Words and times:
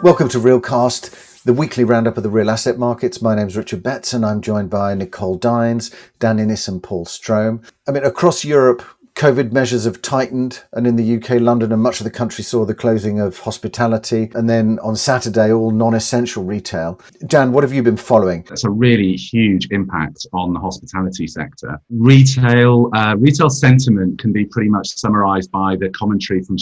Welcome 0.00 0.28
to 0.28 0.38
Realcast, 0.38 1.42
the 1.42 1.52
weekly 1.52 1.82
roundup 1.82 2.16
of 2.16 2.22
the 2.22 2.30
real 2.30 2.50
asset 2.50 2.78
markets. 2.78 3.20
My 3.20 3.34
name 3.34 3.48
is 3.48 3.56
Richard 3.56 3.82
Betts 3.82 4.12
and 4.12 4.24
I'm 4.24 4.40
joined 4.40 4.70
by 4.70 4.94
Nicole 4.94 5.34
Dines, 5.34 5.90
Dan 6.20 6.38
Innes 6.38 6.68
and 6.68 6.80
Paul 6.80 7.04
Strome. 7.04 7.68
I 7.88 7.90
mean, 7.90 8.04
across 8.04 8.44
Europe, 8.44 8.84
COVID 9.16 9.50
measures 9.50 9.84
have 9.84 10.00
tightened, 10.00 10.62
and 10.74 10.86
in 10.86 10.94
the 10.94 11.16
UK, 11.16 11.40
London 11.40 11.72
and 11.72 11.82
much 11.82 11.98
of 11.98 12.04
the 12.04 12.10
country 12.12 12.44
saw 12.44 12.64
the 12.64 12.76
closing 12.76 13.18
of 13.18 13.36
hospitality, 13.40 14.30
and 14.34 14.48
then 14.48 14.78
on 14.78 14.94
Saturday, 14.94 15.50
all 15.50 15.72
non 15.72 15.94
essential 15.94 16.44
retail. 16.44 17.00
Dan, 17.26 17.50
what 17.50 17.64
have 17.64 17.72
you 17.72 17.82
been 17.82 17.96
following? 17.96 18.44
That's 18.48 18.62
a 18.62 18.70
really 18.70 19.16
huge 19.16 19.66
impact 19.72 20.24
on 20.32 20.52
the 20.52 20.60
hospitality 20.60 21.26
sector. 21.26 21.80
Retail, 21.90 22.90
uh, 22.94 23.16
retail 23.18 23.50
sentiment 23.50 24.20
can 24.20 24.32
be 24.32 24.44
pretty 24.44 24.70
much 24.70 24.90
summarized 24.90 25.50
by 25.50 25.74
the 25.74 25.90
commentary 25.90 26.44
from 26.44 26.56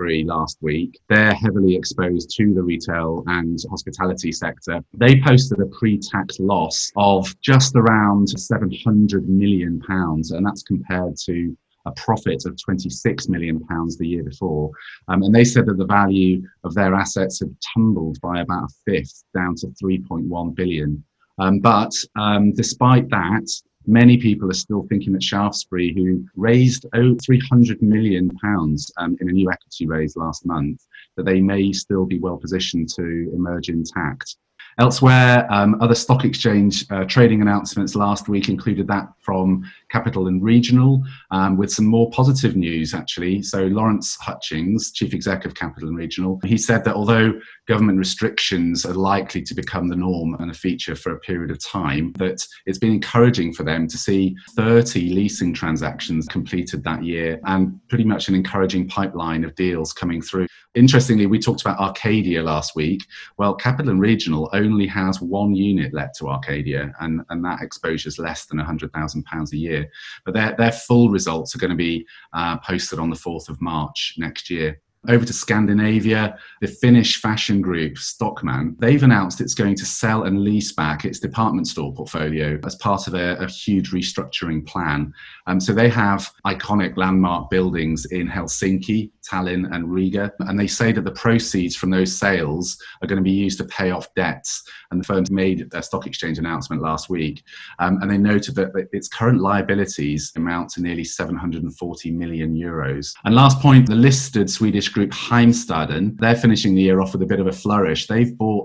Last 0.00 0.58
week. 0.60 0.96
They're 1.08 1.34
heavily 1.34 1.74
exposed 1.74 2.30
to 2.36 2.54
the 2.54 2.62
retail 2.62 3.24
and 3.26 3.58
hospitality 3.68 4.30
sector. 4.30 4.80
They 4.94 5.20
posted 5.20 5.58
a 5.58 5.66
pre 5.66 5.98
tax 5.98 6.38
loss 6.38 6.92
of 6.96 7.34
just 7.40 7.74
around 7.74 8.28
£700 8.28 9.26
million, 9.26 9.82
and 9.88 10.46
that's 10.46 10.62
compared 10.62 11.16
to 11.24 11.56
a 11.84 11.92
profit 11.92 12.44
of 12.46 12.56
26 12.62 13.28
million 13.28 13.58
pounds 13.66 13.98
the 13.98 14.06
year 14.06 14.22
before. 14.22 14.70
Um, 15.08 15.24
and 15.24 15.34
they 15.34 15.44
said 15.44 15.66
that 15.66 15.78
the 15.78 15.84
value 15.84 16.42
of 16.62 16.74
their 16.74 16.94
assets 16.94 17.40
had 17.40 17.54
tumbled 17.74 18.20
by 18.20 18.40
about 18.40 18.70
a 18.70 18.74
fifth 18.86 19.24
down 19.34 19.56
to 19.56 19.66
3.1 19.82 20.54
billion. 20.54 21.02
Um, 21.40 21.58
but 21.58 21.92
um, 22.16 22.52
despite 22.52 23.08
that, 23.10 23.50
many 23.86 24.16
people 24.16 24.50
are 24.50 24.54
still 24.54 24.86
thinking 24.88 25.12
that 25.12 25.22
Shaftesbury, 25.22 25.94
who 25.94 26.24
raised 26.36 26.86
oh, 26.94 27.16
300 27.24 27.80
million 27.82 28.30
pounds 28.42 28.92
um, 28.98 29.16
in 29.20 29.28
a 29.28 29.32
new 29.32 29.50
equity 29.50 29.86
raise 29.86 30.16
last 30.16 30.44
month, 30.46 30.84
that 31.16 31.24
they 31.24 31.40
may 31.40 31.72
still 31.72 32.04
be 32.04 32.18
well 32.18 32.36
positioned 32.36 32.88
to 32.96 33.30
emerge 33.34 33.68
intact. 33.68 34.36
Elsewhere, 34.78 35.44
um, 35.50 35.76
other 35.80 35.94
stock 35.94 36.24
exchange 36.24 36.86
uh, 36.90 37.04
trading 37.04 37.42
announcements 37.42 37.96
last 37.96 38.28
week 38.28 38.48
included 38.48 38.86
that 38.86 39.08
from 39.18 39.64
Capital 39.90 40.28
and 40.28 40.40
Regional, 40.40 41.02
um, 41.32 41.56
with 41.56 41.72
some 41.72 41.84
more 41.84 42.08
positive 42.12 42.54
news 42.54 42.94
actually. 42.94 43.42
So 43.42 43.64
Lawrence 43.66 44.16
Hutchings, 44.20 44.92
chief 44.92 45.14
exec 45.14 45.44
of 45.44 45.54
Capital 45.54 45.88
and 45.88 45.98
Regional, 45.98 46.40
he 46.44 46.56
said 46.56 46.84
that 46.84 46.94
although 46.94 47.32
government 47.68 47.98
restrictions 47.98 48.86
are 48.86 48.94
likely 48.94 49.42
to 49.42 49.54
become 49.54 49.88
the 49.88 49.96
norm 49.96 50.34
and 50.40 50.50
a 50.50 50.54
feature 50.54 50.96
for 50.96 51.12
a 51.12 51.20
period 51.20 51.50
of 51.50 51.62
time, 51.62 52.12
that 52.14 52.44
it's 52.64 52.78
been 52.78 52.92
encouraging 52.92 53.52
for 53.52 53.62
them 53.62 53.86
to 53.86 53.98
see 53.98 54.34
30 54.56 55.10
leasing 55.10 55.52
transactions 55.52 56.26
completed 56.26 56.82
that 56.82 57.04
year 57.04 57.38
and 57.44 57.78
pretty 57.88 58.04
much 58.04 58.28
an 58.28 58.34
encouraging 58.34 58.88
pipeline 58.88 59.44
of 59.44 59.54
deals 59.54 59.92
coming 59.92 60.22
through. 60.22 60.46
Interestingly, 60.74 61.26
we 61.26 61.38
talked 61.38 61.60
about 61.60 61.78
Arcadia 61.78 62.42
last 62.42 62.74
week. 62.74 63.02
Well, 63.36 63.54
Capital 63.54 63.90
and 63.90 64.00
Regional 64.00 64.48
only 64.54 64.86
has 64.86 65.20
one 65.20 65.54
unit 65.54 65.92
let 65.92 66.14
to 66.16 66.28
Arcadia, 66.28 66.92
and, 67.00 67.20
and 67.28 67.44
that 67.44 67.60
exposure 67.60 68.08
is 68.08 68.18
less 68.18 68.46
than 68.46 68.58
£100,000 68.58 69.52
a 69.52 69.56
year. 69.56 69.90
But 70.24 70.34
their, 70.34 70.54
their 70.56 70.72
full 70.72 71.10
results 71.10 71.54
are 71.54 71.58
going 71.58 71.70
to 71.70 71.76
be 71.76 72.06
uh, 72.32 72.58
posted 72.58 72.98
on 72.98 73.10
the 73.10 73.16
4th 73.16 73.50
of 73.50 73.60
March 73.60 74.14
next 74.16 74.48
year. 74.48 74.80
Over 75.06 75.24
to 75.24 75.32
Scandinavia, 75.32 76.36
the 76.60 76.66
Finnish 76.66 77.20
fashion 77.20 77.60
group 77.60 77.94
Stockmann, 77.94 78.76
they've 78.78 79.02
announced 79.02 79.40
it's 79.40 79.54
going 79.54 79.76
to 79.76 79.86
sell 79.86 80.24
and 80.24 80.42
lease 80.42 80.72
back 80.72 81.04
its 81.04 81.20
department 81.20 81.68
store 81.68 81.94
portfolio 81.94 82.58
as 82.66 82.74
part 82.76 83.06
of 83.06 83.14
a, 83.14 83.36
a 83.36 83.46
huge 83.48 83.92
restructuring 83.92 84.66
plan. 84.66 85.14
Um, 85.46 85.60
so 85.60 85.72
they 85.72 85.88
have 85.88 86.30
iconic 86.44 86.96
landmark 86.96 87.48
buildings 87.48 88.06
in 88.06 88.28
Helsinki, 88.28 89.12
Tallinn, 89.24 89.72
and 89.72 89.90
Riga, 89.90 90.32
and 90.40 90.58
they 90.58 90.66
say 90.66 90.90
that 90.90 91.04
the 91.04 91.12
proceeds 91.12 91.76
from 91.76 91.90
those 91.90 92.18
sales 92.18 92.76
are 93.00 93.06
going 93.06 93.18
to 93.18 93.22
be 93.22 93.30
used 93.30 93.58
to 93.58 93.64
pay 93.64 93.92
off 93.92 94.12
debts. 94.14 94.64
And 94.90 95.00
the 95.00 95.06
firms 95.06 95.30
made 95.30 95.68
a 95.74 95.82
stock 95.82 96.06
exchange 96.06 96.38
announcement 96.38 96.82
last 96.82 97.08
week, 97.08 97.44
um, 97.78 97.98
and 98.02 98.10
they 98.10 98.18
noted 98.18 98.56
that 98.56 98.72
its 98.92 99.06
current 99.06 99.40
liabilities 99.40 100.32
amount 100.34 100.70
to 100.70 100.82
nearly 100.82 101.04
740 101.04 102.10
million 102.10 102.56
euros. 102.56 103.14
And 103.24 103.34
last 103.34 103.60
point, 103.60 103.86
the 103.86 103.94
listed 103.94 104.50
Swedish 104.50 104.88
group 104.98 105.10
Heimstaden, 105.12 106.18
they're 106.18 106.34
finishing 106.34 106.74
the 106.74 106.82
year 106.82 107.00
off 107.00 107.12
with 107.12 107.22
a 107.22 107.26
bit 107.26 107.38
of 107.38 107.46
a 107.46 107.52
flourish. 107.52 108.08
They've 108.08 108.36
bought 108.36 108.57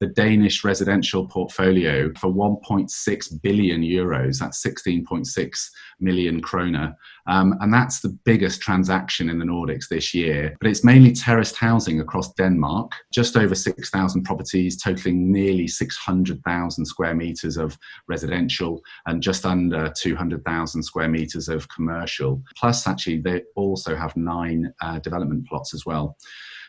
the 0.00 0.06
Danish 0.06 0.64
residential 0.64 1.26
portfolio 1.26 2.12
for 2.18 2.32
1.6 2.32 3.42
billion 3.42 3.82
euros. 3.82 4.38
That's 4.38 4.64
16.6 4.64 5.70
million 6.00 6.40
kroner. 6.40 6.96
Um, 7.26 7.54
and 7.60 7.72
that's 7.72 8.00
the 8.00 8.16
biggest 8.24 8.60
transaction 8.60 9.28
in 9.28 9.38
the 9.38 9.44
Nordics 9.44 9.88
this 9.88 10.12
year. 10.14 10.56
But 10.60 10.68
it's 10.68 10.84
mainly 10.84 11.12
terraced 11.12 11.56
housing 11.56 12.00
across 12.00 12.32
Denmark, 12.34 12.92
just 13.12 13.36
over 13.36 13.54
6,000 13.54 14.22
properties, 14.24 14.76
totaling 14.80 15.30
nearly 15.30 15.68
600,000 15.68 16.84
square 16.84 17.14
meters 17.14 17.56
of 17.56 17.78
residential 18.08 18.80
and 19.06 19.22
just 19.22 19.46
under 19.46 19.92
200,000 19.96 20.82
square 20.82 21.08
meters 21.08 21.48
of 21.48 21.68
commercial. 21.68 22.42
Plus, 22.56 22.86
actually, 22.86 23.18
they 23.20 23.42
also 23.54 23.94
have 23.94 24.16
nine 24.16 24.72
uh, 24.82 24.98
development 24.98 25.46
plots 25.46 25.74
as 25.74 25.86
well. 25.86 26.16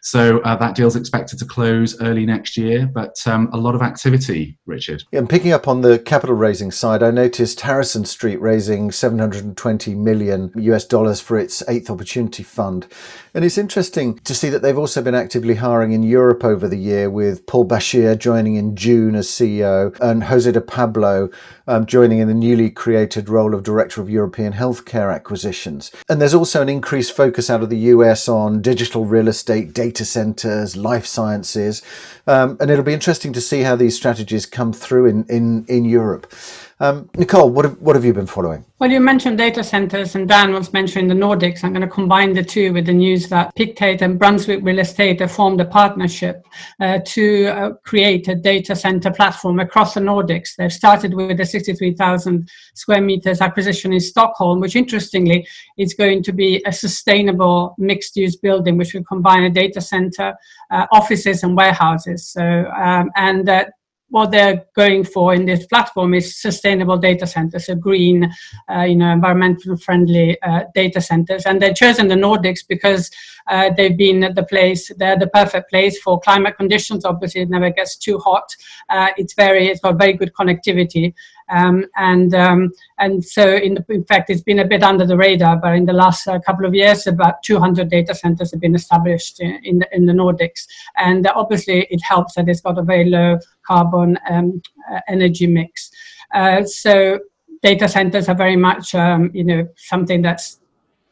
So 0.01 0.39
uh, 0.39 0.55
that 0.55 0.75
deal's 0.75 0.95
expected 0.95 1.37
to 1.39 1.45
close 1.45 1.99
early 2.01 2.25
next 2.25 2.57
year, 2.57 2.87
but 2.87 3.15
um, 3.27 3.49
a 3.53 3.57
lot 3.57 3.75
of 3.75 3.83
activity, 3.83 4.57
Richard. 4.65 5.03
Yeah, 5.11 5.19
and 5.19 5.29
picking 5.29 5.51
up 5.51 5.67
on 5.67 5.81
the 5.81 5.99
capital 5.99 6.35
raising 6.35 6.71
side, 6.71 7.03
I 7.03 7.11
noticed 7.11 7.61
Harrison 7.61 8.05
Street 8.05 8.41
raising 8.41 8.91
720 8.91 9.93
million 9.93 10.51
US 10.55 10.85
dollars 10.85 11.21
for 11.21 11.37
its 11.37 11.61
eighth 11.69 11.89
opportunity 11.89 12.41
fund. 12.41 12.87
And 13.33 13.45
it's 13.45 13.57
interesting 13.57 14.17
to 14.19 14.33
see 14.33 14.49
that 14.49 14.61
they've 14.61 14.77
also 14.77 15.01
been 15.01 15.15
actively 15.15 15.55
hiring 15.55 15.91
in 15.91 16.03
Europe 16.03 16.43
over 16.43 16.67
the 16.67 16.77
year 16.77 17.09
with 17.09 17.45
Paul 17.45 17.65
Bashir 17.65 18.17
joining 18.17 18.55
in 18.55 18.75
June 18.75 19.15
as 19.15 19.27
CEO 19.27 19.97
and 20.01 20.23
Jose 20.23 20.51
de 20.51 20.59
Pablo 20.59 21.29
um, 21.67 21.85
joining 21.85 22.19
in 22.19 22.27
the 22.27 22.33
newly 22.33 22.69
created 22.69 23.29
role 23.29 23.53
of 23.53 23.63
Director 23.63 24.01
of 24.01 24.09
European 24.09 24.51
Healthcare 24.51 25.13
Acquisitions. 25.13 25.91
And 26.09 26.19
there's 26.19 26.33
also 26.33 26.61
an 26.61 26.67
increased 26.67 27.15
focus 27.15 27.49
out 27.49 27.63
of 27.63 27.69
the 27.69 27.77
US 27.77 28.27
on 28.27 28.61
digital 28.61 29.05
real 29.05 29.29
estate, 29.29 29.73
data 29.73 29.90
centers, 30.05 30.75
life 30.75 31.05
sciences. 31.05 31.81
Um, 32.27 32.57
and 32.59 32.69
it'll 32.69 32.83
be 32.83 32.93
interesting 32.93 33.33
to 33.33 33.41
see 33.41 33.61
how 33.61 33.75
these 33.75 33.95
strategies 33.95 34.45
come 34.45 34.73
through 34.73 35.07
in, 35.07 35.25
in, 35.25 35.65
in 35.67 35.85
Europe. 35.85 36.33
Um, 36.81 37.07
Nicole, 37.15 37.51
what 37.51 37.63
have, 37.63 37.79
what 37.79 37.95
have 37.95 38.03
you 38.03 38.11
been 38.11 38.25
following? 38.25 38.65
Well, 38.79 38.89
you 38.89 38.99
mentioned 38.99 39.37
data 39.37 39.63
centers, 39.63 40.15
and 40.15 40.27
Dan 40.27 40.51
was 40.51 40.73
mentioning 40.73 41.07
the 41.07 41.13
Nordics. 41.13 41.63
I'm 41.63 41.73
going 41.73 41.87
to 41.87 41.87
combine 41.87 42.33
the 42.33 42.43
two 42.43 42.73
with 42.73 42.87
the 42.87 42.93
news 42.93 43.29
that 43.29 43.53
Pictet 43.53 44.01
and 44.01 44.17
Brunswick 44.17 44.63
Real 44.63 44.79
Estate 44.79 45.19
have 45.19 45.31
formed 45.31 45.61
a 45.61 45.65
partnership 45.65 46.43
uh, 46.79 46.97
to 47.05 47.45
uh, 47.45 47.69
create 47.85 48.27
a 48.29 48.33
data 48.33 48.75
center 48.75 49.11
platform 49.11 49.59
across 49.59 49.93
the 49.93 49.99
Nordics. 49.99 50.55
They've 50.57 50.73
started 50.73 51.13
with 51.13 51.39
a 51.39 51.45
63,000 51.45 52.49
square 52.73 53.01
meters 53.01 53.41
acquisition 53.41 53.93
in 53.93 53.99
Stockholm, 53.99 54.59
which 54.59 54.75
interestingly 54.75 55.47
is 55.77 55.93
going 55.93 56.23
to 56.23 56.33
be 56.33 56.63
a 56.65 56.73
sustainable 56.73 57.75
mixed 57.77 58.15
use 58.15 58.37
building, 58.37 58.75
which 58.75 58.95
will 58.95 59.03
combine 59.03 59.43
a 59.43 59.51
data 59.51 59.81
center, 59.81 60.33
uh, 60.71 60.87
offices, 60.91 61.43
and 61.43 61.55
warehouses. 61.55 62.27
So, 62.31 62.41
um, 62.75 63.11
and 63.15 63.47
uh, 63.47 63.65
what 64.11 64.29
they're 64.29 64.65
going 64.75 65.05
for 65.05 65.33
in 65.33 65.45
this 65.45 65.65
platform 65.65 66.13
is 66.13 66.39
sustainable 66.39 66.97
data 66.97 67.25
centers, 67.25 67.65
so 67.65 67.75
green, 67.75 68.29
uh, 68.69 68.83
you 68.83 68.95
know, 68.95 69.09
environmental 69.11 69.77
friendly 69.77 70.39
uh, 70.41 70.63
data 70.75 70.99
centers. 70.99 71.45
And 71.45 71.61
they've 71.61 71.73
chosen 71.73 72.09
the 72.09 72.15
Nordics 72.15 72.59
because 72.67 73.09
uh, 73.47 73.71
they've 73.75 73.97
been 73.97 74.33
the 74.35 74.43
place, 74.43 74.91
they're 74.97 75.17
the 75.17 75.27
perfect 75.27 75.69
place 75.69 75.99
for 76.01 76.19
climate 76.19 76.57
conditions. 76.57 77.05
Obviously, 77.05 77.41
it 77.41 77.49
never 77.49 77.69
gets 77.69 77.95
too 77.95 78.19
hot. 78.19 78.53
Uh, 78.89 79.09
it's 79.17 79.33
very, 79.33 79.69
it's 79.69 79.79
got 79.79 79.97
very 79.97 80.13
good 80.13 80.33
connectivity. 80.33 81.13
Um, 81.51 81.85
and 81.97 82.33
um, 82.33 82.71
and 82.99 83.23
so 83.23 83.55
in, 83.55 83.73
the, 83.73 83.85
in, 83.89 84.05
fact 84.05 84.29
it's 84.29 84.41
been 84.41 84.59
a 84.59 84.67
bit 84.67 84.83
under 84.83 85.05
the 85.05 85.17
radar 85.17 85.57
but 85.57 85.75
in 85.75 85.85
the 85.85 85.91
last 85.91 86.25
uh, 86.27 86.39
couple 86.39 86.65
of 86.65 86.73
years 86.73 87.07
about 87.07 87.43
200 87.43 87.89
data 87.89 88.15
centers 88.15 88.51
have 88.51 88.61
been 88.61 88.73
established 88.73 89.41
in, 89.41 89.59
in, 89.65 89.79
the, 89.79 89.95
in 89.95 90.05
the 90.05 90.13
Nordics. 90.13 90.65
And 90.95 91.27
uh, 91.27 91.33
obviously 91.35 91.87
it 91.89 92.01
helps 92.01 92.35
that 92.35 92.47
it's 92.47 92.61
got 92.61 92.79
a 92.79 92.83
very 92.83 93.09
low 93.09 93.37
carbon 93.63 94.17
um, 94.29 94.61
uh, 94.89 95.01
energy 95.09 95.45
mix. 95.45 95.91
Uh, 96.33 96.63
so 96.63 97.19
data 97.61 97.87
centers 97.87 98.29
are 98.29 98.35
very 98.35 98.55
much 98.55 98.95
um, 98.95 99.29
you 99.33 99.43
know 99.43 99.67
something 99.75 100.21
that's 100.21 100.59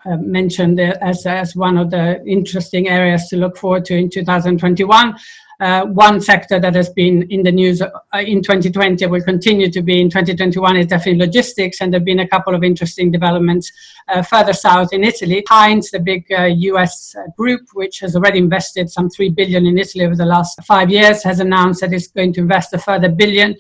uh, 0.05 0.15
mentioned 0.17 0.79
as, 0.79 1.25
as 1.25 1.55
one 1.55 1.77
of 1.77 1.91
the 1.91 2.23
interesting 2.25 2.87
areas 2.87 3.27
to 3.27 3.35
look 3.35 3.57
forward 3.57 3.83
to 3.85 3.95
in 3.95 4.09
2021 4.09 5.15
uh, 5.59 5.85
one 5.85 6.21
sector 6.21 6.59
that 6.59 6.73
has 6.73 6.89
been 6.89 7.23
in 7.31 7.43
the 7.43 7.51
news 7.51 7.81
uh, 7.81 7.89
in 8.13 8.41
2020 8.41 9.05
will 9.07 9.21
continue 9.21 9.69
to 9.69 9.81
be 9.81 9.99
in 9.99 10.09
2021 10.09 10.77
is 10.77 10.87
definitely 10.87 11.19
logistics, 11.19 11.81
and 11.81 11.91
there 11.91 11.99
have 11.99 12.05
been 12.05 12.19
a 12.19 12.27
couple 12.27 12.55
of 12.55 12.63
interesting 12.63 13.11
developments 13.11 13.71
uh, 14.07 14.21
further 14.21 14.53
south 14.53 14.93
in 14.93 15.03
Italy. 15.03 15.43
Hines, 15.49 15.91
the 15.91 15.99
big 15.99 16.25
US 16.29 17.15
uh, 17.15 17.21
uh, 17.21 17.27
group, 17.37 17.61
which 17.73 17.99
has 17.99 18.15
already 18.15 18.39
invested 18.39 18.89
some 18.89 19.09
three 19.09 19.29
billion 19.29 19.65
in 19.65 19.77
Italy 19.77 20.05
over 20.05 20.15
the 20.15 20.25
last 20.25 20.63
five 20.63 20.89
years, 20.89 21.23
has 21.23 21.39
announced 21.39 21.81
that 21.81 21.93
it's 21.93 22.07
going 22.07 22.33
to 22.33 22.41
invest 22.41 22.73
a 22.73 22.79
further 22.79 23.09
billion 23.09 23.55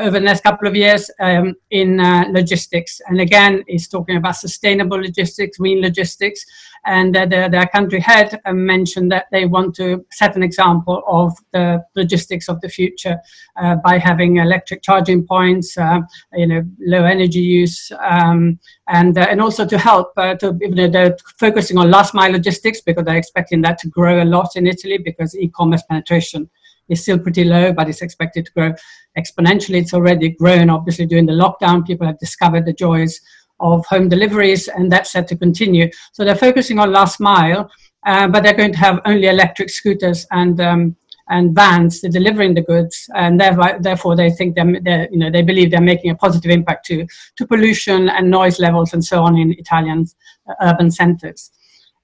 over 0.00 0.18
the 0.18 0.24
next 0.24 0.42
couple 0.42 0.68
of 0.68 0.74
years 0.74 1.10
um, 1.20 1.54
in 1.70 2.00
uh, 2.00 2.24
logistics. 2.30 3.00
And 3.06 3.20
again, 3.20 3.64
he's 3.66 3.88
talking 3.88 4.16
about 4.16 4.36
sustainable 4.36 4.98
logistics, 4.98 5.58
green 5.58 5.80
logistics. 5.80 6.44
And 6.86 7.16
uh, 7.16 7.24
the, 7.24 7.48
their 7.50 7.66
country 7.66 8.00
head 8.00 8.40
uh, 8.44 8.52
mentioned 8.52 9.10
that 9.12 9.26
they 9.32 9.46
want 9.46 9.74
to 9.76 10.04
set 10.10 10.36
an 10.36 10.42
example 10.42 11.02
of 11.06 11.32
the 11.52 11.82
logistics 11.96 12.48
of 12.48 12.60
the 12.60 12.68
future 12.68 13.18
uh, 13.56 13.76
by 13.76 13.98
having 13.98 14.36
electric 14.36 14.82
charging 14.82 15.26
points, 15.26 15.78
uh, 15.78 16.00
you 16.34 16.46
know, 16.46 16.62
low 16.80 17.04
energy 17.04 17.40
use, 17.40 17.90
um, 18.00 18.58
and 18.88 19.16
uh, 19.16 19.26
and 19.30 19.40
also 19.40 19.66
to 19.66 19.78
help 19.78 20.14
to 20.14 20.56
you 20.60 20.74
know, 20.74 20.88
they're 20.88 21.16
focusing 21.38 21.78
on 21.78 21.90
last 21.90 22.14
mile 22.14 22.32
logistics 22.32 22.82
because 22.82 23.04
they're 23.04 23.16
expecting 23.16 23.62
that 23.62 23.78
to 23.78 23.88
grow 23.88 24.22
a 24.22 24.26
lot 24.26 24.50
in 24.56 24.66
Italy 24.66 24.98
because 24.98 25.34
e-commerce 25.36 25.82
penetration 25.88 26.50
is 26.88 27.02
still 27.02 27.18
pretty 27.18 27.44
low, 27.44 27.72
but 27.72 27.88
it's 27.88 28.02
expected 28.02 28.46
to 28.46 28.52
grow 28.52 28.72
exponentially. 29.18 29.80
It's 29.80 29.94
already 29.94 30.30
grown, 30.30 30.70
obviously, 30.70 31.06
during 31.06 31.26
the 31.26 31.32
lockdown. 31.32 31.86
People 31.86 32.06
have 32.06 32.18
discovered 32.18 32.66
the 32.66 32.72
joys 32.72 33.20
of 33.60 33.84
home 33.86 34.08
deliveries, 34.08 34.68
and 34.68 34.90
that's 34.90 35.12
set 35.12 35.28
to 35.28 35.36
continue. 35.36 35.90
So 36.12 36.24
they're 36.24 36.36
focusing 36.36 36.78
on 36.78 36.92
last 36.92 37.20
mile, 37.20 37.70
uh, 38.06 38.28
but 38.28 38.42
they're 38.42 38.54
going 38.54 38.72
to 38.72 38.78
have 38.78 39.00
only 39.04 39.28
electric 39.28 39.70
scooters 39.70 40.26
and 40.30 40.60
um, 40.60 40.96
and 41.30 41.54
vans 41.54 42.00
delivering 42.00 42.52
the 42.52 42.60
goods, 42.60 43.08
and 43.14 43.40
therefore 43.40 44.14
they 44.14 44.30
think 44.30 44.54
they're, 44.54 44.80
they're, 44.82 45.08
you 45.10 45.18
know 45.18 45.30
they 45.30 45.40
believe 45.40 45.70
they're 45.70 45.80
making 45.80 46.10
a 46.10 46.14
positive 46.14 46.50
impact 46.50 46.84
to 46.86 47.06
to 47.36 47.46
pollution 47.46 48.10
and 48.10 48.30
noise 48.30 48.58
levels 48.58 48.92
and 48.92 49.02
so 49.02 49.22
on 49.22 49.36
in 49.36 49.52
Italian 49.52 50.06
uh, 50.48 50.54
urban 50.60 50.90
centres. 50.90 51.50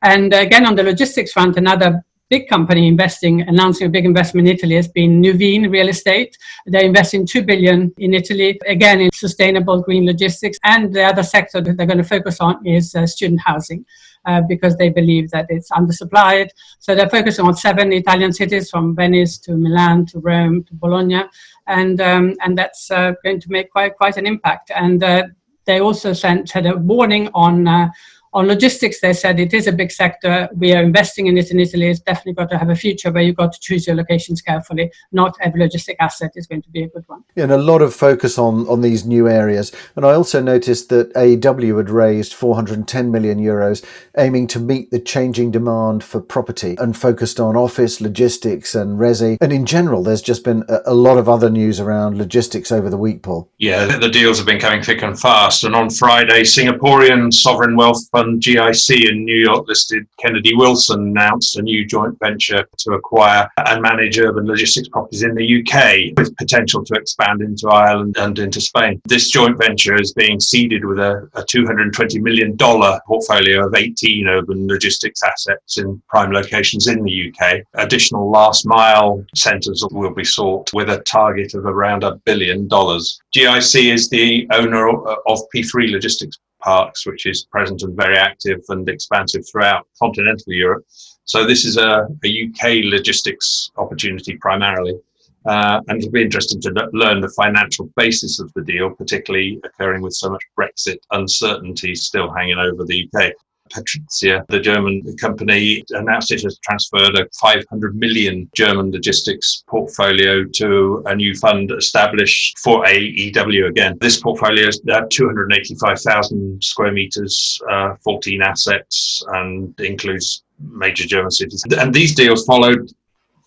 And 0.02 0.32
again, 0.32 0.64
on 0.64 0.76
the 0.76 0.82
logistics 0.82 1.32
front, 1.32 1.58
another 1.58 2.02
big 2.30 2.48
company 2.48 2.86
investing, 2.86 3.42
announcing 3.42 3.88
a 3.88 3.90
big 3.90 4.06
investment 4.06 4.48
in 4.48 4.54
Italy 4.54 4.76
has 4.76 4.88
been 4.88 5.20
Nuveen 5.20 5.70
Real 5.70 5.88
Estate. 5.88 6.38
They're 6.64 6.84
investing 6.84 7.26
2 7.26 7.42
billion 7.42 7.92
in 7.98 8.14
Italy, 8.14 8.58
again 8.66 9.00
in 9.00 9.10
sustainable 9.12 9.82
green 9.82 10.06
logistics. 10.06 10.56
And 10.64 10.94
the 10.94 11.02
other 11.02 11.24
sector 11.24 11.60
that 11.60 11.76
they're 11.76 11.86
going 11.86 11.98
to 11.98 12.04
focus 12.04 12.40
on 12.40 12.64
is 12.66 12.94
uh, 12.94 13.06
student 13.06 13.40
housing. 13.44 13.84
Uh, 14.26 14.42
because 14.46 14.76
they 14.76 14.90
believe 14.90 15.30
that 15.30 15.46
it's 15.48 15.70
undersupplied. 15.70 16.50
So 16.78 16.94
they're 16.94 17.08
focusing 17.08 17.46
on 17.46 17.56
seven 17.56 17.90
Italian 17.90 18.34
cities 18.34 18.68
from 18.68 18.94
Venice 18.94 19.38
to 19.38 19.56
Milan 19.56 20.04
to 20.08 20.18
Rome 20.18 20.62
to 20.64 20.74
Bologna. 20.74 21.22
And, 21.68 22.02
um, 22.02 22.34
and 22.44 22.56
that's 22.56 22.90
uh, 22.90 23.14
going 23.24 23.40
to 23.40 23.50
make 23.50 23.70
quite, 23.70 23.96
quite 23.96 24.18
an 24.18 24.26
impact. 24.26 24.72
And 24.76 25.02
uh, 25.02 25.22
they 25.64 25.80
also 25.80 26.12
sent 26.12 26.50
had 26.50 26.66
a 26.66 26.76
warning 26.76 27.30
on 27.32 27.66
uh, 27.66 27.88
on 28.32 28.46
logistics, 28.46 29.00
they 29.00 29.12
said 29.12 29.40
it 29.40 29.52
is 29.52 29.66
a 29.66 29.72
big 29.72 29.90
sector. 29.90 30.48
We 30.54 30.72
are 30.72 30.82
investing 30.82 31.26
in 31.26 31.36
it 31.36 31.50
in 31.50 31.58
Italy. 31.58 31.88
It's 31.88 32.00
definitely 32.00 32.34
got 32.34 32.50
to 32.50 32.58
have 32.58 32.70
a 32.70 32.76
future 32.76 33.10
where 33.10 33.22
you've 33.22 33.36
got 33.36 33.52
to 33.52 33.60
choose 33.60 33.86
your 33.86 33.96
locations 33.96 34.40
carefully. 34.40 34.92
Not 35.10 35.34
every 35.40 35.60
logistic 35.60 35.96
asset 35.98 36.32
is 36.36 36.46
going 36.46 36.62
to 36.62 36.70
be 36.70 36.84
a 36.84 36.88
good 36.88 37.04
one. 37.08 37.24
Yeah, 37.34 37.44
and 37.44 37.52
a 37.52 37.58
lot 37.58 37.82
of 37.82 37.94
focus 37.94 38.38
on, 38.38 38.68
on 38.68 38.82
these 38.82 39.04
new 39.04 39.28
areas. 39.28 39.72
And 39.96 40.04
I 40.04 40.12
also 40.12 40.40
noticed 40.40 40.90
that 40.90 41.12
AEW 41.14 41.76
had 41.76 41.90
raised 41.90 42.34
410 42.34 43.10
million 43.10 43.38
euros, 43.40 43.84
aiming 44.16 44.46
to 44.48 44.60
meet 44.60 44.90
the 44.90 45.00
changing 45.00 45.50
demand 45.50 46.04
for 46.04 46.20
property 46.20 46.76
and 46.78 46.96
focused 46.96 47.40
on 47.40 47.56
office, 47.56 48.00
logistics, 48.00 48.76
and 48.76 48.98
resi. 48.98 49.38
And 49.40 49.52
in 49.52 49.66
general, 49.66 50.04
there's 50.04 50.22
just 50.22 50.44
been 50.44 50.64
a, 50.68 50.80
a 50.86 50.94
lot 50.94 51.18
of 51.18 51.28
other 51.28 51.50
news 51.50 51.80
around 51.80 52.16
logistics 52.16 52.70
over 52.70 52.88
the 52.88 52.96
week, 52.96 53.22
Paul. 53.22 53.50
Yeah, 53.58 53.98
the 53.98 54.08
deals 54.08 54.36
have 54.38 54.46
been 54.46 54.60
coming 54.60 54.82
thick 54.82 55.02
and 55.02 55.18
fast. 55.18 55.64
And 55.64 55.74
on 55.74 55.90
Friday, 55.90 56.42
Singaporean 56.42 57.32
sovereign 57.32 57.74
wealth 57.74 58.08
fund 58.10 58.19
GIC 58.40 59.08
and 59.08 59.24
New 59.24 59.36
York 59.36 59.66
listed 59.68 60.06
Kennedy 60.18 60.54
Wilson 60.54 61.08
announced 61.08 61.56
a 61.56 61.62
new 61.62 61.86
joint 61.86 62.18
venture 62.20 62.64
to 62.78 62.92
acquire 62.92 63.48
and 63.56 63.82
manage 63.82 64.18
urban 64.18 64.46
logistics 64.46 64.88
properties 64.88 65.22
in 65.22 65.34
the 65.34 65.60
UK 65.60 66.16
with 66.16 66.36
potential 66.36 66.84
to 66.84 66.94
expand 66.94 67.40
into 67.40 67.68
Ireland 67.68 68.16
and 68.18 68.38
into 68.38 68.60
Spain. 68.60 69.00
This 69.06 69.30
joint 69.30 69.58
venture 69.58 70.00
is 70.00 70.12
being 70.12 70.40
seeded 70.40 70.84
with 70.84 70.98
a, 70.98 71.28
a 71.34 71.42
$220 71.42 72.20
million 72.20 72.56
portfolio 72.56 73.66
of 73.66 73.74
18 73.74 74.26
urban 74.28 74.66
logistics 74.68 75.22
assets 75.22 75.78
in 75.78 76.02
prime 76.08 76.32
locations 76.32 76.86
in 76.86 77.02
the 77.02 77.32
UK. 77.32 77.62
Additional 77.74 78.30
last 78.30 78.66
mile 78.66 79.24
centres 79.34 79.86
will 79.90 80.14
be 80.14 80.24
sought 80.24 80.70
with 80.72 80.90
a 80.90 81.00
target 81.00 81.54
of 81.54 81.64
around 81.64 82.04
a 82.04 82.16
billion 82.24 82.68
dollars. 82.68 83.20
GIC 83.34 83.92
is 83.92 84.08
the 84.08 84.46
owner 84.52 84.88
of 84.88 85.40
P3 85.54 85.90
Logistics 85.90 86.38
parks, 86.60 87.06
which 87.06 87.26
is 87.26 87.44
present 87.44 87.82
and 87.82 87.96
very 87.96 88.16
active 88.16 88.60
and 88.68 88.88
expansive 88.88 89.44
throughout 89.50 89.86
continental 89.98 90.52
Europe. 90.52 90.84
So 91.24 91.46
this 91.46 91.64
is 91.64 91.76
a, 91.76 92.08
a 92.24 92.48
UK 92.48 92.84
logistics 92.84 93.70
opportunity 93.76 94.36
primarily. 94.36 94.98
Uh, 95.46 95.80
and 95.88 95.98
it'll 95.98 96.12
be 96.12 96.22
interesting 96.22 96.60
to 96.60 96.90
learn 96.92 97.20
the 97.20 97.32
financial 97.36 97.90
basis 97.96 98.40
of 98.40 98.52
the 98.54 98.62
deal, 98.62 98.90
particularly 98.90 99.58
occurring 99.64 100.02
with 100.02 100.12
so 100.12 100.28
much 100.28 100.42
Brexit 100.58 100.98
uncertainty 101.12 101.94
still 101.94 102.30
hanging 102.30 102.58
over 102.58 102.84
the 102.84 103.08
UK. 103.14 103.32
Patrizia, 103.72 104.46
the 104.48 104.60
German 104.60 105.16
company, 105.16 105.84
announced 105.90 106.32
it 106.32 106.42
has 106.42 106.58
transferred 106.58 107.16
a 107.18 107.26
500 107.40 107.96
million 107.96 108.48
German 108.54 108.90
logistics 108.90 109.64
portfolio 109.68 110.44
to 110.44 111.02
a 111.06 111.14
new 111.14 111.34
fund 111.34 111.70
established 111.72 112.58
for 112.58 112.84
AEW 112.84 113.68
again. 113.68 113.96
This 114.00 114.20
portfolio 114.20 114.68
is 114.68 114.80
uh, 114.90 115.02
285,000 115.10 116.62
square 116.62 116.92
meters, 116.92 117.60
uh, 117.70 117.94
14 118.04 118.42
assets, 118.42 119.24
and 119.34 119.78
includes 119.80 120.44
major 120.58 121.06
German 121.06 121.30
cities. 121.30 121.64
And 121.78 121.94
these 121.94 122.14
deals 122.14 122.44
followed 122.44 122.92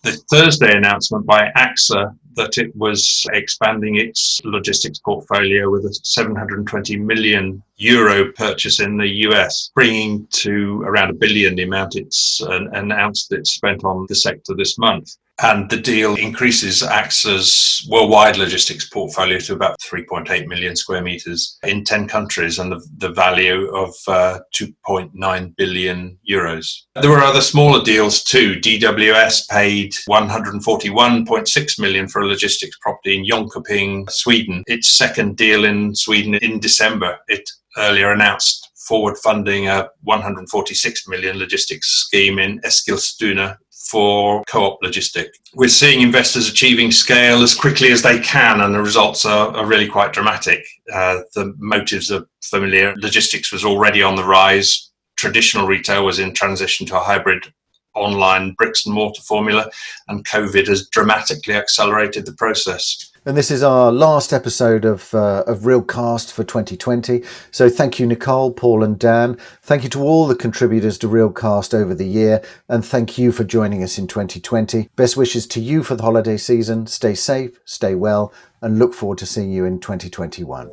the 0.02 0.12
Thursday 0.30 0.76
announcement 0.76 1.26
by 1.26 1.50
AXA 1.56 2.16
that 2.36 2.58
it 2.58 2.74
was 2.76 3.26
expanding 3.32 3.96
its 3.96 4.40
logistics 4.44 4.98
portfolio 4.98 5.70
with 5.70 5.84
a 5.84 5.94
720 6.02 6.96
million 6.96 7.62
euro 7.76 8.32
purchase 8.32 8.80
in 8.80 8.96
the 8.96 9.08
US, 9.28 9.70
bringing 9.74 10.26
to 10.30 10.82
around 10.82 11.10
a 11.10 11.14
billion 11.14 11.54
the 11.56 11.62
amount 11.62 11.96
it's 11.96 12.42
uh, 12.42 12.64
announced 12.72 13.32
it's 13.32 13.54
spent 13.54 13.84
on 13.84 14.06
the 14.08 14.14
sector 14.14 14.54
this 14.54 14.78
month. 14.78 15.16
And 15.42 15.68
the 15.68 15.78
deal 15.78 16.14
increases 16.14 16.82
AXA's 16.82 17.86
worldwide 17.90 18.36
logistics 18.36 18.88
portfolio 18.88 19.38
to 19.40 19.54
about 19.54 19.80
3.8 19.80 20.46
million 20.46 20.76
square 20.76 21.02
meters 21.02 21.58
in 21.64 21.82
10 21.82 22.06
countries 22.06 22.60
and 22.60 22.70
the, 22.70 22.86
the 22.98 23.08
value 23.08 23.66
of 23.74 23.92
uh, 24.06 24.38
2.9 24.54 25.56
billion 25.56 26.16
euros. 26.28 26.82
There 26.94 27.10
were 27.10 27.18
other 27.18 27.40
smaller 27.40 27.82
deals 27.82 28.22
too. 28.22 28.60
DWS 28.60 29.48
paid 29.48 29.92
141.6 30.08 31.80
million 31.80 32.06
for 32.06 32.22
a 32.24 32.28
logistics 32.28 32.76
property 32.80 33.16
in 33.16 33.24
Jönköping, 33.24 34.10
Sweden. 34.10 34.62
Its 34.66 34.88
second 34.88 35.36
deal 35.36 35.64
in 35.64 35.94
Sweden 35.94 36.34
in 36.34 36.60
December. 36.60 37.18
It 37.28 37.48
earlier 37.76 38.12
announced 38.12 38.70
forward 38.86 39.16
funding 39.18 39.68
a 39.68 39.88
146 40.02 41.08
million 41.08 41.38
logistics 41.38 41.88
scheme 41.88 42.38
in 42.38 42.60
Eskilstuna 42.60 43.56
for 43.90 44.42
co-op 44.48 44.80
logistic. 44.82 45.28
We're 45.54 45.68
seeing 45.68 46.00
investors 46.00 46.48
achieving 46.48 46.90
scale 46.90 47.42
as 47.42 47.54
quickly 47.54 47.92
as 47.92 48.02
they 48.02 48.18
can, 48.18 48.60
and 48.60 48.74
the 48.74 48.80
results 48.80 49.24
are, 49.24 49.54
are 49.54 49.66
really 49.66 49.88
quite 49.88 50.12
dramatic. 50.12 50.64
Uh, 50.92 51.20
the 51.34 51.54
motives 51.58 52.10
are 52.10 52.26
familiar. 52.42 52.94
Logistics 52.96 53.52
was 53.52 53.64
already 53.64 54.02
on 54.02 54.16
the 54.16 54.24
rise. 54.24 54.90
Traditional 55.16 55.66
retail 55.66 56.04
was 56.04 56.18
in 56.18 56.32
transition 56.34 56.86
to 56.86 56.96
a 56.96 57.02
hybrid 57.02 57.52
online 57.94 58.52
bricks 58.52 58.86
and 58.86 58.94
mortar 58.94 59.22
formula, 59.22 59.70
and 60.08 60.26
COVID 60.26 60.68
has 60.68 60.88
dramatically 60.88 61.54
accelerated 61.54 62.26
the 62.26 62.32
process. 62.32 63.10
And 63.26 63.38
this 63.38 63.50
is 63.50 63.62
our 63.62 63.90
last 63.90 64.34
episode 64.34 64.84
of, 64.84 65.14
uh, 65.14 65.44
of 65.46 65.60
Realcast 65.60 66.30
for 66.30 66.44
2020. 66.44 67.22
So 67.50 67.70
thank 67.70 67.98
you, 67.98 68.06
Nicole, 68.06 68.52
Paul, 68.52 68.84
and 68.84 68.98
Dan. 68.98 69.38
Thank 69.62 69.82
you 69.82 69.88
to 69.90 70.02
all 70.02 70.26
the 70.26 70.34
contributors 70.34 70.98
to 70.98 71.08
Realcast 71.08 71.72
over 71.72 71.94
the 71.94 72.06
year. 72.06 72.42
And 72.68 72.84
thank 72.84 73.16
you 73.16 73.32
for 73.32 73.42
joining 73.42 73.82
us 73.82 73.96
in 73.96 74.06
2020. 74.08 74.90
Best 74.94 75.16
wishes 75.16 75.46
to 75.48 75.60
you 75.60 75.82
for 75.82 75.96
the 75.96 76.02
holiday 76.02 76.36
season. 76.36 76.86
Stay 76.86 77.14
safe, 77.14 77.58
stay 77.64 77.94
well, 77.94 78.30
and 78.60 78.78
look 78.78 78.92
forward 78.92 79.16
to 79.18 79.26
seeing 79.26 79.50
you 79.50 79.64
in 79.64 79.80
2021. 79.80 80.70